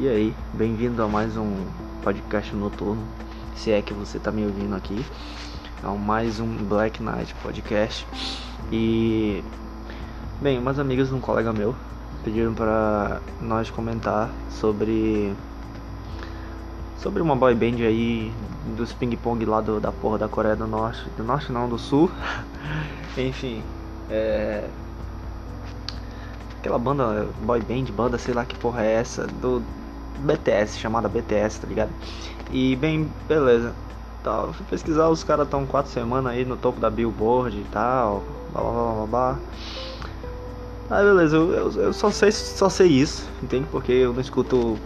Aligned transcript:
E 0.00 0.08
aí, 0.08 0.34
bem-vindo 0.54 1.02
a 1.02 1.06
mais 1.06 1.36
um 1.36 1.66
podcast 2.02 2.56
noturno. 2.56 3.06
Se 3.54 3.70
é 3.70 3.82
que 3.82 3.92
você 3.92 4.18
tá 4.18 4.32
me 4.32 4.46
ouvindo 4.46 4.74
aqui, 4.74 5.04
é 5.84 5.86
mais 5.98 6.40
um 6.40 6.56
Black 6.56 7.02
Knight 7.02 7.34
podcast. 7.42 8.06
E 8.72 9.44
bem, 10.40 10.58
umas 10.58 10.78
amigas 10.78 11.08
de 11.08 11.14
um 11.14 11.20
colega 11.20 11.52
meu 11.52 11.76
pediram 12.24 12.54
para 12.54 13.20
nós 13.42 13.68
comentar 13.68 14.30
sobre 14.48 15.34
sobre 16.96 17.20
uma 17.20 17.36
boy 17.36 17.54
band 17.54 17.84
aí 17.84 18.32
dos 18.78 18.94
ping 18.94 19.14
pong 19.16 19.44
lá 19.44 19.60
do, 19.60 19.78
da 19.80 19.92
porra 19.92 20.16
da 20.16 20.28
Coreia 20.28 20.56
do 20.56 20.66
Norte, 20.66 21.10
do 21.14 21.22
Norte 21.22 21.52
não, 21.52 21.68
do 21.68 21.76
Sul. 21.76 22.10
Enfim, 23.18 23.62
é 24.08 24.66
aquela 26.58 26.78
banda 26.78 27.28
boy 27.42 27.60
band, 27.60 27.92
banda, 27.92 28.16
sei 28.16 28.32
lá 28.32 28.46
que 28.46 28.56
porra 28.56 28.82
é 28.82 28.92
essa, 28.94 29.26
do 29.26 29.62
BTS, 30.18 30.78
chamada 30.78 31.08
BTS, 31.08 31.60
tá 31.60 31.66
ligado? 31.66 31.90
E 32.50 32.76
bem, 32.76 33.10
beleza. 33.26 33.74
Tá, 34.22 34.48
fui 34.52 34.66
pesquisar, 34.66 35.08
os 35.08 35.24
caras 35.24 35.46
estão 35.46 35.64
quatro 35.64 35.90
semanas 35.90 36.32
aí 36.32 36.44
no 36.44 36.56
topo 36.56 36.78
da 36.78 36.90
Billboard 36.90 37.56
e 37.56 37.64
tal, 37.72 38.22
blá 38.52 38.60
blá 38.60 38.72
blá 38.72 38.92
blá 38.92 39.06
blá. 39.06 39.38
Aí 40.90 41.04
beleza, 41.04 41.36
eu, 41.36 41.52
eu, 41.52 41.72
eu, 41.72 41.92
só 41.92 42.10
sei 42.10 42.32
só 42.32 42.68
sei 42.68 42.88
isso, 42.88 43.28
entende? 43.42 43.66
Porque 43.70 43.92
eu 43.92 44.12
não 44.12 44.20
escuto. 44.20 44.76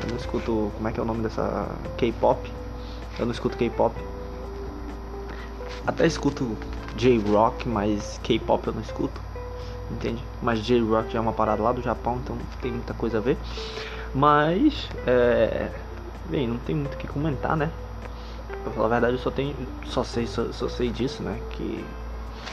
Eu 0.00 0.08
não 0.08 0.16
escuto. 0.16 0.70
Como 0.76 0.88
é 0.88 0.92
que 0.92 1.00
é 1.00 1.02
o 1.02 1.06
nome 1.06 1.22
dessa. 1.22 1.66
K-pop. 1.96 2.50
Eu 3.18 3.26
não 3.26 3.32
escuto 3.32 3.56
K-pop. 3.56 3.94
Até 5.86 6.06
escuto 6.06 6.56
J-Rock, 6.96 7.68
mas 7.68 8.20
K-pop 8.22 8.66
eu 8.68 8.72
não 8.72 8.80
escuto. 8.80 9.20
Entende? 9.90 10.22
Mas 10.40 10.60
J-Rock 10.60 11.12
já 11.12 11.18
é 11.18 11.20
uma 11.20 11.32
parada 11.32 11.62
lá 11.62 11.72
do 11.72 11.82
Japão, 11.82 12.20
então 12.22 12.38
tem 12.60 12.70
muita 12.70 12.94
coisa 12.94 13.18
a 13.18 13.20
ver. 13.20 13.36
Mas, 14.14 14.88
é. 15.06 15.70
Bem, 16.28 16.46
não 16.46 16.58
tem 16.58 16.76
muito 16.76 16.94
o 16.94 16.96
que 16.96 17.06
comentar, 17.06 17.56
né? 17.56 17.70
Pra 18.62 18.72
falar 18.72 18.86
a 18.86 18.90
verdade, 18.90 19.14
eu 19.14 19.18
só, 19.18 19.30
tenho, 19.30 19.54
só, 19.86 20.04
sei, 20.04 20.26
só, 20.26 20.52
só 20.52 20.68
sei 20.68 20.90
disso, 20.90 21.22
né? 21.22 21.38
Que 21.50 21.84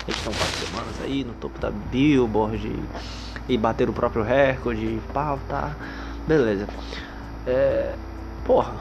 eles 0.07 0.17
estão 0.17 0.33
quatro 0.33 0.67
semanas 0.67 1.01
aí 1.01 1.23
no 1.23 1.33
topo 1.33 1.59
da 1.59 1.69
Billboard 1.69 2.73
e 3.47 3.57
bater 3.57 3.89
o 3.89 3.93
próprio 3.93 4.23
recorde, 4.23 4.99
pau, 5.13 5.39
tá. 5.47 5.75
Beleza. 6.27 6.67
É. 7.45 7.95
Porra. 8.45 8.73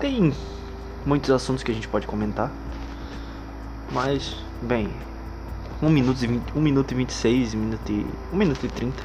Tem 0.00 0.32
muitos 1.04 1.30
assuntos 1.30 1.62
que 1.62 1.70
a 1.70 1.74
gente 1.74 1.88
pode 1.88 2.06
comentar. 2.06 2.50
Mas, 3.92 4.36
bem, 4.62 4.88
1 5.82 5.88
minuto 5.88 6.22
e 6.22 6.26
20, 6.26 6.42
1 6.54 6.60
minuto 6.60 6.92
e 6.92 6.94
26, 6.94 7.54
1 7.54 7.58
minuto 7.58 7.90
e, 7.90 8.06
1 8.32 8.36
minuto 8.36 8.66
e 8.66 8.68
30 8.68 9.02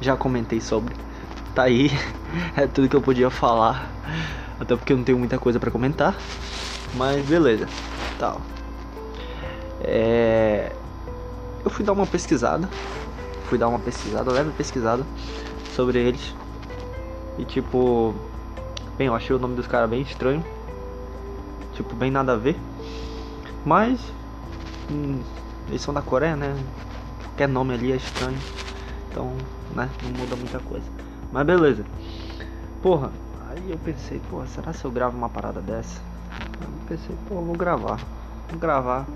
já 0.00 0.16
comentei 0.16 0.60
sobre. 0.60 0.94
Tá 1.54 1.64
aí, 1.64 1.90
é 2.56 2.66
tudo 2.66 2.88
que 2.88 2.96
eu 2.96 3.02
podia 3.02 3.30
falar. 3.30 3.90
Até 4.58 4.76
porque 4.76 4.92
eu 4.92 4.96
não 4.96 5.04
tenho 5.04 5.18
muita 5.18 5.38
coisa 5.38 5.58
para 5.58 5.70
comentar. 5.70 6.16
Mas 6.94 7.24
beleza. 7.26 7.66
Tal. 8.18 8.40
É... 9.80 10.72
Eu 11.64 11.70
fui 11.70 11.84
dar 11.84 11.92
uma 11.92 12.06
pesquisada. 12.06 12.68
Fui 13.48 13.58
dar 13.58 13.68
uma 13.68 13.78
pesquisada, 13.78 14.30
leve 14.30 14.50
pesquisada 14.52 15.04
sobre 15.74 15.98
eles. 15.98 16.34
E 17.38 17.44
tipo. 17.44 18.14
Bem, 18.96 19.08
eu 19.08 19.14
achei 19.14 19.34
o 19.34 19.38
nome 19.38 19.56
dos 19.56 19.66
caras 19.66 19.90
bem 19.90 20.02
estranho. 20.02 20.44
Tipo, 21.74 21.94
bem 21.96 22.10
nada 22.10 22.34
a 22.34 22.36
ver. 22.36 22.56
Mas. 23.64 24.00
Hum, 24.90 25.20
eles 25.68 25.82
são 25.82 25.92
da 25.94 26.02
Coreia, 26.02 26.36
né? 26.36 26.54
Qualquer 27.22 27.48
nome 27.48 27.74
ali 27.74 27.92
é 27.92 27.96
estranho. 27.96 28.38
Então, 29.10 29.32
né? 29.74 29.88
Não 30.02 30.10
muda 30.10 30.36
muita 30.36 30.58
coisa. 30.60 30.86
Mas 31.32 31.46
beleza. 31.46 31.84
Porra, 32.82 33.10
aí 33.48 33.70
eu 33.70 33.78
pensei, 33.78 34.20
porra, 34.30 34.46
será 34.46 34.72
se 34.72 34.84
eu 34.84 34.90
gravo 34.90 35.16
uma 35.16 35.28
parada 35.28 35.60
dessa? 35.60 36.00
Eu 36.60 36.68
pensei, 36.86 37.16
porra, 37.28 37.40
vou 37.40 37.56
gravar. 37.56 37.98
Vou 38.50 38.58
gravar. 38.58 39.06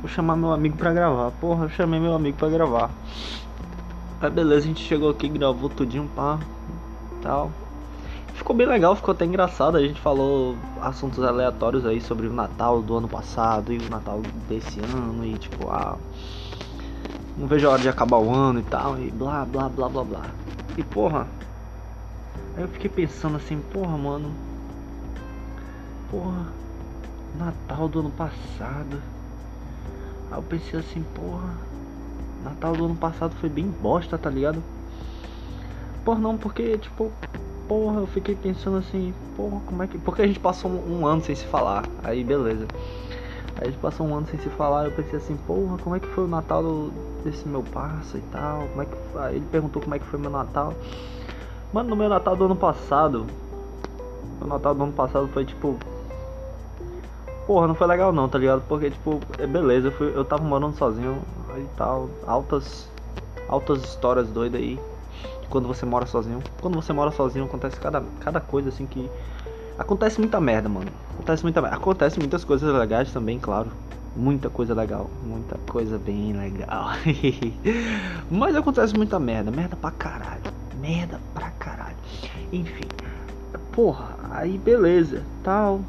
Vou 0.00 0.08
chamar 0.08 0.36
meu 0.36 0.52
amigo 0.52 0.76
pra 0.76 0.92
gravar. 0.92 1.30
Porra, 1.32 1.64
eu 1.64 1.68
chamei 1.70 1.98
meu 1.98 2.14
amigo 2.14 2.36
pra 2.36 2.48
gravar. 2.48 2.90
Aí 4.20 4.30
beleza, 4.30 4.64
a 4.64 4.68
gente 4.68 4.82
chegou 4.82 5.10
aqui, 5.10 5.28
gravou 5.28 5.68
tudinho, 5.68 6.08
pá. 6.14 6.38
Tal. 7.22 7.50
Ficou 8.46 8.54
bem 8.54 8.68
legal, 8.68 8.94
ficou 8.94 9.10
até 9.10 9.24
engraçado. 9.24 9.76
A 9.76 9.82
gente 9.82 10.00
falou 10.00 10.54
assuntos 10.80 11.20
aleatórios 11.24 11.84
aí 11.84 12.00
sobre 12.00 12.28
o 12.28 12.32
Natal 12.32 12.80
do 12.80 12.96
ano 12.96 13.08
passado 13.08 13.72
e 13.72 13.76
o 13.76 13.90
Natal 13.90 14.22
desse 14.48 14.78
ano. 14.78 15.26
E 15.26 15.36
tipo, 15.36 15.68
ah 15.68 15.98
não 17.36 17.48
vejo 17.48 17.66
a 17.66 17.72
hora 17.72 17.82
de 17.82 17.88
acabar 17.88 18.18
o 18.18 18.32
ano 18.32 18.60
e 18.60 18.62
tal, 18.62 19.00
e 19.00 19.10
blá 19.10 19.44
blá 19.44 19.68
blá 19.68 19.88
blá 19.88 20.04
blá. 20.04 20.26
E 20.78 20.82
porra, 20.84 21.26
aí 22.56 22.62
eu 22.62 22.68
fiquei 22.68 22.88
pensando 22.88 23.36
assim, 23.36 23.58
porra, 23.58 23.98
mano, 23.98 24.32
porra, 26.08 26.46
Natal 27.36 27.88
do 27.88 27.98
ano 27.98 28.10
passado. 28.10 29.02
Aí 30.30 30.38
eu 30.38 30.42
pensei 30.44 30.78
assim, 30.78 31.04
porra, 31.16 31.52
Natal 32.44 32.76
do 32.76 32.84
ano 32.84 32.94
passado 32.94 33.34
foi 33.40 33.48
bem 33.48 33.66
bosta, 33.82 34.16
tá 34.16 34.30
ligado? 34.30 34.62
Porra, 36.06 36.20
não, 36.20 36.38
porque, 36.38 36.78
tipo, 36.78 37.10
porra, 37.66 37.98
eu 37.98 38.06
fiquei 38.06 38.36
pensando 38.36 38.76
assim, 38.76 39.12
porra, 39.36 39.60
como 39.66 39.82
é 39.82 39.88
que. 39.88 39.98
Porque 39.98 40.22
a 40.22 40.26
gente 40.26 40.38
passou 40.38 40.70
um, 40.70 41.00
um 41.00 41.06
ano 41.06 41.20
sem 41.20 41.34
se 41.34 41.44
falar, 41.46 41.84
aí 42.04 42.22
beleza. 42.22 42.68
Aí 43.56 43.62
a 43.62 43.64
gente 43.64 43.78
passou 43.78 44.06
um 44.06 44.14
ano 44.14 44.24
sem 44.28 44.38
se 44.38 44.48
falar, 44.50 44.84
eu 44.84 44.92
pensei 44.92 45.16
assim, 45.16 45.36
porra, 45.48 45.76
como 45.78 45.96
é 45.96 45.98
que 45.98 46.06
foi 46.06 46.22
o 46.22 46.28
Natal 46.28 46.62
do, 46.62 46.92
desse 47.24 47.48
meu 47.48 47.64
parça 47.64 48.18
e 48.18 48.20
tal? 48.30 48.68
Como 48.68 48.82
é 48.82 48.84
que 48.84 48.92
Aí 49.18 49.36
ele 49.36 49.46
perguntou 49.50 49.82
como 49.82 49.96
é 49.96 49.98
que 49.98 50.04
foi 50.04 50.20
meu 50.20 50.30
Natal. 50.30 50.74
Mano, 51.72 51.88
no 51.88 51.96
meu 51.96 52.08
Natal 52.08 52.36
do 52.36 52.44
ano 52.44 52.54
passado, 52.54 53.26
o 54.40 54.46
Natal 54.46 54.76
do 54.76 54.84
ano 54.84 54.92
passado 54.92 55.26
foi 55.26 55.44
tipo. 55.44 55.76
Porra, 57.48 57.66
não 57.66 57.74
foi 57.74 57.88
legal 57.88 58.12
não, 58.12 58.28
tá 58.28 58.38
ligado? 58.38 58.62
Porque 58.68 58.90
tipo, 58.90 59.20
é 59.40 59.46
beleza, 59.46 59.88
eu, 59.88 59.92
fui, 59.92 60.12
eu 60.14 60.24
tava 60.24 60.44
morando 60.44 60.76
sozinho 60.76 61.18
aí 61.52 61.66
tal, 61.76 62.08
altas. 62.24 62.88
Altas 63.48 63.82
histórias 63.82 64.28
doidas 64.28 64.60
aí. 64.60 64.78
Quando 65.48 65.68
você 65.68 65.86
mora 65.86 66.06
sozinho. 66.06 66.42
Quando 66.60 66.74
você 66.74 66.92
mora 66.92 67.10
sozinho 67.10 67.44
acontece 67.44 67.78
cada, 67.78 68.02
cada 68.20 68.40
coisa 68.40 68.68
assim 68.68 68.86
que 68.86 69.08
Acontece 69.78 70.18
muita 70.18 70.40
merda, 70.40 70.68
mano. 70.68 70.90
Acontece 71.12 71.42
muita 71.42 71.60
merda. 71.60 71.76
Acontece 71.76 72.18
muitas 72.18 72.44
coisas 72.44 72.74
legais 72.74 73.12
também, 73.12 73.38
claro. 73.38 73.70
Muita 74.16 74.48
coisa 74.48 74.72
legal. 74.72 75.10
Muita 75.22 75.58
coisa 75.70 75.98
bem 75.98 76.32
legal. 76.32 76.88
Mas 78.30 78.56
acontece 78.56 78.94
muita 78.96 79.18
merda. 79.18 79.50
Merda 79.50 79.76
pra 79.76 79.90
caralho. 79.90 80.42
Merda 80.80 81.20
pra 81.34 81.50
caralho. 81.50 81.96
Enfim. 82.50 82.88
Porra, 83.72 84.16
aí 84.30 84.56
beleza. 84.56 85.22
Tal. 85.44 85.80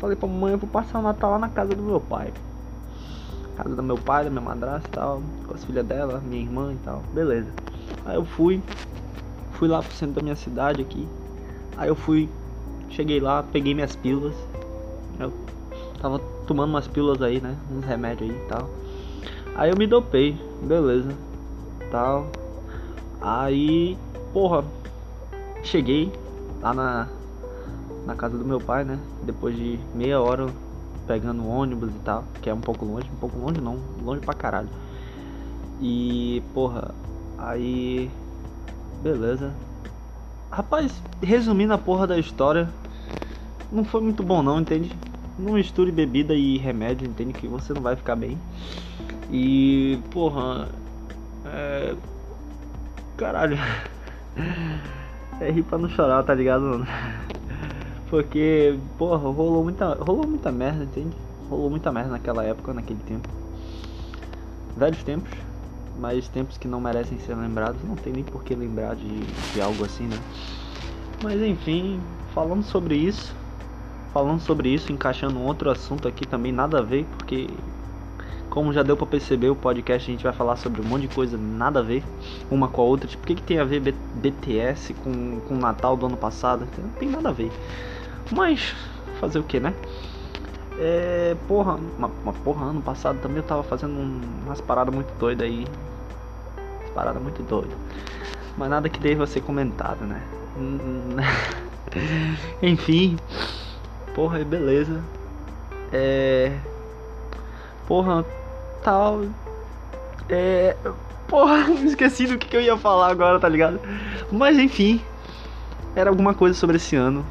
Falei 0.00 0.16
pra 0.16 0.26
mamãe, 0.26 0.52
eu 0.52 0.58
vou 0.58 0.70
passar 0.70 0.98
o 0.98 1.02
Natal 1.02 1.32
lá 1.32 1.38
na 1.38 1.50
casa 1.50 1.74
do 1.74 1.82
meu 1.82 2.00
pai. 2.00 2.32
Casa 3.54 3.76
do 3.76 3.82
meu 3.82 3.98
pai, 3.98 4.24
da 4.24 4.30
minha 4.30 4.40
madrasta 4.40 4.88
e 4.88 4.92
tal. 4.92 5.22
Com 5.46 5.52
as 5.52 5.62
filhas 5.62 5.84
dela, 5.84 6.22
minha 6.24 6.40
irmã 6.40 6.72
e 6.72 6.76
tal. 6.76 7.02
Beleza. 7.12 7.52
Aí 8.10 8.16
eu 8.16 8.24
fui. 8.24 8.60
Fui 9.52 9.68
lá 9.68 9.82
pro 9.82 9.92
centro 9.92 10.16
da 10.16 10.22
minha 10.22 10.36
cidade 10.36 10.82
aqui. 10.82 11.06
Aí 11.76 11.88
eu 11.88 11.94
fui 11.94 12.28
Cheguei 12.90 13.20
lá, 13.20 13.42
peguei 13.42 13.72
minhas 13.72 13.94
pílulas. 13.94 14.34
Eu 15.18 15.32
tava 16.00 16.18
tomando 16.46 16.70
umas 16.70 16.88
pílulas 16.88 17.22
aí, 17.22 17.40
né? 17.40 17.56
Uns 17.70 17.84
remédios 17.84 18.28
aí 18.28 18.36
e 18.36 18.48
tal. 18.48 18.68
Aí 19.54 19.70
eu 19.70 19.76
me 19.76 19.86
dopei, 19.86 20.36
beleza. 20.62 21.10
Tal. 21.90 22.26
Aí, 23.20 23.96
porra, 24.32 24.64
cheguei 25.62 26.12
lá 26.60 26.74
na, 26.74 27.08
na 28.06 28.14
casa 28.16 28.36
do 28.36 28.44
meu 28.44 28.58
pai, 28.58 28.84
né? 28.84 28.98
Depois 29.22 29.56
de 29.56 29.78
meia 29.94 30.20
hora 30.20 30.48
pegando 31.06 31.46
ônibus 31.46 31.90
e 31.90 31.98
tal, 32.04 32.24
que 32.42 32.50
é 32.50 32.54
um 32.54 32.60
pouco 32.60 32.84
longe, 32.84 33.08
um 33.12 33.16
pouco 33.16 33.38
longe 33.38 33.60
não, 33.60 33.78
longe 34.02 34.20
pra 34.20 34.34
caralho. 34.34 34.68
E, 35.80 36.42
porra, 36.52 36.92
aí 37.40 38.10
beleza. 39.02 39.52
Rapaz, 40.50 40.92
resumindo 41.22 41.72
a 41.72 41.78
porra 41.78 42.06
da 42.06 42.18
história, 42.18 42.68
não 43.70 43.84
foi 43.84 44.00
muito 44.00 44.22
bom 44.22 44.42
não, 44.42 44.60
entende? 44.60 44.90
Não 45.38 45.52
misture 45.52 45.90
bebida 45.90 46.34
e 46.34 46.58
remédio, 46.58 47.08
entende? 47.08 47.32
Que 47.32 47.46
você 47.46 47.72
não 47.72 47.80
vai 47.80 47.96
ficar 47.96 48.16
bem. 48.16 48.36
E, 49.30 49.98
porra, 50.10 50.68
é... 51.46 51.94
Caralho. 53.16 53.56
É 55.40 55.50
rir 55.50 55.62
pra 55.62 55.78
não 55.78 55.88
chorar, 55.88 56.22
tá 56.22 56.34
ligado, 56.34 56.60
mano? 56.60 56.86
Porque, 58.10 58.78
porra, 58.98 59.16
rolou 59.16 59.64
muita, 59.64 59.94
rolou 59.94 60.26
muita 60.26 60.52
merda, 60.52 60.84
entende? 60.84 61.16
Rolou 61.48 61.70
muita 61.70 61.90
merda 61.90 62.10
naquela 62.10 62.44
época, 62.44 62.74
naquele 62.74 63.00
tempo. 63.06 63.26
Velhos 64.76 65.02
tempos, 65.02 65.30
mas 65.98 66.28
tempos 66.28 66.56
que 66.58 66.68
não 66.68 66.80
merecem 66.80 67.18
ser 67.18 67.34
lembrados. 67.34 67.82
Não 67.84 67.96
tem 67.96 68.12
nem 68.12 68.24
por 68.24 68.44
que 68.44 68.54
lembrar 68.54 68.94
de, 68.96 69.20
de 69.52 69.60
algo 69.60 69.84
assim, 69.84 70.04
né? 70.04 70.18
Mas 71.22 71.40
enfim, 71.42 72.00
falando 72.34 72.62
sobre 72.62 72.96
isso, 72.96 73.34
falando 74.12 74.40
sobre 74.40 74.68
isso, 74.70 74.92
encaixando 74.92 75.40
outro 75.40 75.70
assunto 75.70 76.08
aqui 76.08 76.26
também, 76.26 76.52
nada 76.52 76.78
a 76.78 76.82
ver, 76.82 77.04
porque 77.18 77.48
Como 78.50 78.72
já 78.72 78.82
deu 78.82 78.96
pra 78.96 79.06
perceber, 79.06 79.48
o 79.48 79.54
podcast 79.54 80.10
a 80.10 80.12
gente 80.12 80.24
vai 80.24 80.32
falar 80.32 80.56
sobre 80.56 80.80
um 80.80 80.84
monte 80.84 81.02
de 81.02 81.14
coisa 81.14 81.38
nada 81.38 81.78
a 81.78 81.82
ver 81.82 82.02
uma 82.50 82.66
com 82.66 82.82
a 82.82 82.84
outra. 82.84 83.06
Tipo, 83.06 83.22
o 83.22 83.26
que, 83.26 83.36
que 83.36 83.42
tem 83.42 83.60
a 83.60 83.64
ver 83.64 83.80
B 83.80 83.94
BTS 84.14 84.92
com, 84.94 85.40
com 85.46 85.54
o 85.54 85.58
Natal 85.58 85.96
do 85.96 86.06
ano 86.06 86.16
passado? 86.16 86.66
Não 86.76 86.90
tem 86.90 87.08
nada 87.08 87.28
a 87.28 87.32
ver. 87.32 87.52
Mas, 88.32 88.74
fazer 89.20 89.38
o 89.38 89.44
que, 89.44 89.60
né? 89.60 89.72
É, 90.78 91.36
porra, 91.48 91.74
uma, 91.74 92.10
uma, 92.22 92.32
porra, 92.32 92.66
ano 92.66 92.80
passado 92.80 93.18
também 93.20 93.38
eu 93.38 93.42
tava 93.42 93.62
fazendo 93.62 93.92
um, 93.92 94.20
umas 94.44 94.60
paradas 94.60 94.94
muito 94.94 95.12
doidas 95.18 95.46
aí. 95.46 95.66
Umas 96.80 96.90
paradas 96.94 97.22
muito 97.22 97.42
doidas. 97.42 97.76
Mas 98.56 98.70
nada 98.70 98.88
que 98.88 99.00
deva 99.00 99.26
ser 99.26 99.40
comentado, 99.42 100.04
né? 100.04 100.22
Enfim, 102.62 103.16
porra, 104.14 104.44
beleza. 104.44 105.02
É. 105.92 106.56
Porra, 107.86 108.24
tal. 108.82 109.24
É. 110.28 110.76
Porra, 111.28 111.70
esqueci 111.84 112.26
do 112.26 112.38
que, 112.38 112.48
que 112.48 112.56
eu 112.56 112.60
ia 112.60 112.76
falar 112.76 113.10
agora, 113.10 113.38
tá 113.38 113.48
ligado? 113.48 113.80
Mas 114.30 114.58
enfim, 114.58 115.00
era 115.94 116.10
alguma 116.10 116.34
coisa 116.34 116.58
sobre 116.58 116.76
esse 116.76 116.96
ano. 116.96 117.24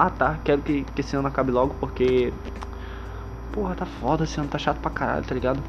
Ah 0.00 0.10
tá, 0.10 0.38
quero 0.44 0.62
que, 0.62 0.84
que 0.84 1.00
esse 1.00 1.16
ano 1.16 1.26
acabe 1.26 1.50
logo 1.50 1.74
porque. 1.80 2.32
Porra, 3.52 3.74
tá 3.74 3.84
foda 3.84 4.22
esse 4.22 4.38
ano, 4.38 4.48
tá 4.48 4.56
chato 4.56 4.78
pra 4.78 4.92
caralho, 4.92 5.24
tá 5.24 5.34
ligado? 5.34 5.60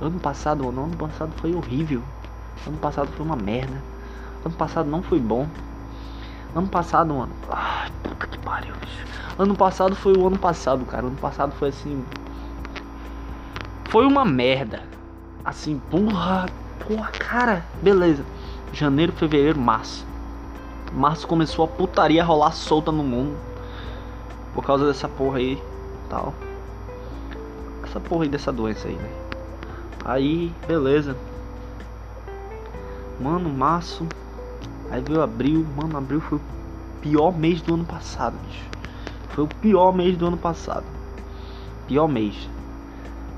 Ano 0.00 0.18
passado, 0.18 0.64
mano, 0.64 0.84
ano 0.84 0.96
passado 0.96 1.30
foi 1.36 1.54
horrível. 1.54 2.02
Ano 2.66 2.78
passado 2.78 3.08
foi 3.08 3.26
uma 3.26 3.36
merda. 3.36 3.76
Ano 4.46 4.54
passado 4.54 4.88
não 4.88 5.02
foi 5.02 5.20
bom. 5.20 5.46
Ano 6.56 6.68
passado, 6.68 7.12
mano. 7.12 7.32
Ai, 7.50 7.90
puta 8.02 8.26
que 8.26 8.38
pariu, 8.38 8.72
bicho. 8.76 9.04
Ano 9.38 9.54
passado 9.54 9.94
foi 9.94 10.16
o 10.16 10.26
ano 10.26 10.38
passado, 10.38 10.86
cara. 10.86 11.06
Ano 11.06 11.16
passado 11.16 11.52
foi 11.52 11.68
assim. 11.68 12.02
Foi 13.90 14.06
uma 14.06 14.24
merda. 14.24 14.84
Assim, 15.44 15.78
porra. 15.90 16.46
Porra, 16.88 17.10
cara. 17.10 17.66
Beleza. 17.82 18.24
Janeiro, 18.72 19.12
fevereiro, 19.12 19.60
março. 19.60 20.06
Março 20.94 21.28
começou 21.28 21.66
a 21.66 21.68
putaria 21.68 22.24
rolar 22.24 22.52
solta 22.52 22.90
no 22.90 23.04
mundo. 23.04 23.49
Por 24.54 24.64
causa 24.64 24.86
dessa 24.86 25.08
porra 25.08 25.38
aí. 25.38 25.62
Tal. 26.08 26.34
Essa 27.84 28.00
porra 28.00 28.24
aí 28.24 28.28
dessa 28.28 28.52
doença 28.52 28.88
aí, 28.88 28.94
né? 28.94 29.10
Aí, 30.04 30.52
beleza. 30.66 31.16
Mano, 33.20 33.48
março. 33.50 34.06
Aí 34.90 35.00
veio 35.00 35.22
abril. 35.22 35.66
Mano, 35.76 35.96
abril 35.96 36.20
foi 36.20 36.38
o 36.38 36.42
pior 37.00 37.36
mês 37.36 37.60
do 37.62 37.74
ano 37.74 37.84
passado, 37.84 38.36
bicho. 38.46 38.64
Foi 39.30 39.44
o 39.44 39.48
pior 39.48 39.92
mês 39.92 40.16
do 40.16 40.26
ano 40.26 40.36
passado. 40.36 40.84
Pior 41.86 42.08
mês. 42.08 42.48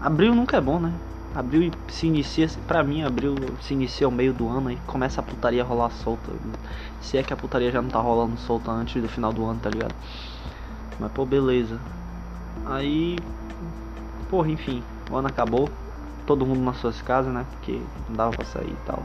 Abril 0.00 0.34
nunca 0.34 0.56
é 0.56 0.60
bom, 0.60 0.80
né? 0.80 0.92
Abril 1.34 1.70
se 1.88 2.06
inicia, 2.06 2.48
pra 2.66 2.82
mim, 2.82 3.02
abril 3.02 3.34
se 3.62 3.72
inicia 3.72 4.06
o 4.06 4.12
meio 4.12 4.34
do 4.34 4.48
ano 4.48 4.70
e 4.70 4.76
começa 4.86 5.20
a 5.20 5.24
putaria 5.24 5.64
rolar 5.64 5.90
solta. 5.90 6.30
Se 7.00 7.16
é 7.16 7.22
que 7.22 7.32
a 7.32 7.36
putaria 7.36 7.70
já 7.70 7.80
não 7.80 7.88
tá 7.88 7.98
rolando 8.00 8.36
solta 8.38 8.70
antes 8.70 9.00
do 9.00 9.08
final 9.08 9.32
do 9.32 9.44
ano, 9.44 9.58
tá 9.60 9.70
ligado? 9.70 9.94
Mas 11.02 11.12
pô, 11.12 11.26
beleza. 11.26 11.78
Aí, 12.64 13.18
porra, 14.30 14.50
enfim, 14.50 14.82
o 15.10 15.16
ano 15.16 15.28
acabou. 15.28 15.68
Todo 16.26 16.46
mundo 16.46 16.60
nas 16.60 16.76
suas 16.76 17.02
casas, 17.02 17.32
né? 17.34 17.44
Porque 17.50 17.80
não 18.08 18.16
dava 18.16 18.30
pra 18.30 18.44
sair 18.44 18.70
e 18.70 18.86
tal. 18.86 19.02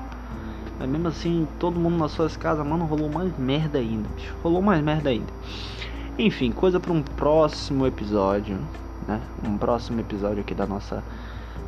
Mas 0.79 0.87
mesmo 0.87 1.07
assim, 1.07 1.47
todo 1.59 1.79
mundo 1.79 1.97
nas 1.97 2.11
suas 2.11 2.37
casas, 2.37 2.65
mano, 2.65 2.85
rolou 2.85 3.09
mais 3.11 3.37
merda 3.37 3.79
ainda, 3.79 4.07
bicho. 4.15 4.33
Rolou 4.43 4.61
mais 4.61 4.81
merda 4.81 5.09
ainda. 5.09 5.33
Enfim, 6.17 6.51
coisa 6.51 6.79
para 6.79 6.93
um 6.93 7.01
próximo 7.01 7.85
episódio 7.85 8.57
né? 9.07 9.21
Um 9.43 9.57
próximo 9.57 9.99
episódio 10.01 10.41
aqui 10.41 10.53
da 10.53 10.67
nossa 10.67 11.03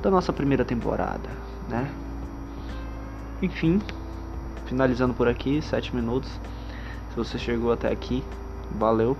da 0.01 0.11
nossa 0.11 0.31
primeira 0.31 0.63
temporada, 0.63 1.29
né? 1.67 1.89
Enfim, 3.41 3.81
finalizando 4.65 5.13
por 5.13 5.27
aqui, 5.27 5.61
sete 5.61 5.95
minutos. 5.95 6.29
Se 7.09 7.15
você 7.15 7.37
chegou 7.37 7.71
até 7.71 7.91
aqui, 7.91 8.23
valeu. 8.77 9.17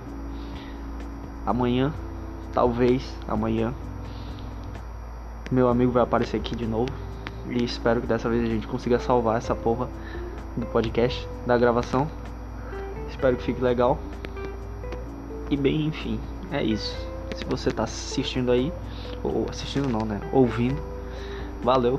Amanhã, 1.50 1.92
talvez 2.54 3.02
amanhã, 3.26 3.74
meu 5.50 5.68
amigo 5.68 5.90
vai 5.90 6.04
aparecer 6.04 6.36
aqui 6.36 6.54
de 6.54 6.64
novo. 6.64 6.92
E 7.48 7.64
espero 7.64 8.00
que 8.00 8.06
dessa 8.06 8.28
vez 8.28 8.44
a 8.44 8.46
gente 8.46 8.68
consiga 8.68 9.00
salvar 9.00 9.36
essa 9.36 9.52
porra 9.52 9.88
do 10.56 10.64
podcast, 10.66 11.26
da 11.44 11.58
gravação. 11.58 12.08
Espero 13.08 13.36
que 13.36 13.42
fique 13.42 13.60
legal. 13.60 13.98
E 15.50 15.56
bem, 15.56 15.86
enfim, 15.86 16.20
é 16.52 16.62
isso. 16.62 16.96
Se 17.34 17.44
você 17.44 17.72
tá 17.72 17.82
assistindo 17.82 18.52
aí, 18.52 18.72
ou 19.20 19.46
assistindo 19.50 19.88
não, 19.88 20.06
né? 20.06 20.20
Ouvindo, 20.32 20.80
valeu. 21.64 21.98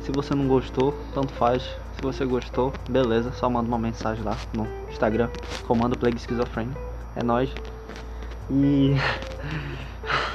Se 0.00 0.10
você 0.10 0.34
não 0.34 0.48
gostou, 0.48 0.92
tanto 1.14 1.32
faz. 1.34 1.62
Se 1.94 2.02
você 2.02 2.24
gostou, 2.24 2.72
beleza, 2.90 3.30
só 3.34 3.48
manda 3.48 3.68
uma 3.68 3.78
mensagem 3.78 4.24
lá 4.24 4.36
no 4.52 4.66
Instagram, 4.90 5.30
comando 5.64 5.96
Plague 5.96 6.16
Esquizofrenia. 6.16 6.76
É 7.14 7.22
nóis. 7.22 7.54
E. 8.50 8.96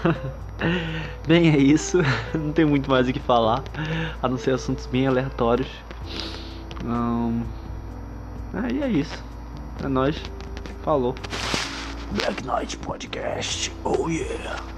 bem, 1.27 1.49
é 1.49 1.57
isso. 1.57 1.99
Não 2.33 2.51
tem 2.51 2.65
muito 2.65 2.89
mais 2.89 3.07
o 3.07 3.13
que 3.13 3.19
falar, 3.19 3.63
a 4.21 4.27
não 4.27 4.37
ser 4.37 4.53
assuntos 4.55 4.85
bem 4.85 5.07
aleatórios. 5.07 5.69
Um... 6.83 7.43
É, 8.53 8.85
é 8.85 8.89
isso. 8.89 9.23
É 9.83 9.87
nóis. 9.87 10.21
Falou. 10.83 11.15
Black 12.11 12.43
Knight 12.45 12.77
Podcast. 12.77 13.71
Oh 13.83 14.07
yeah. 14.09 14.76